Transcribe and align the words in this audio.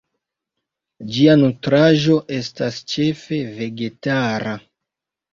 Ĝia 1.17 1.33
nutraĵo 1.41 2.15
estas 2.37 2.79
ĉefe 2.93 3.39
vegetara. 3.59 4.55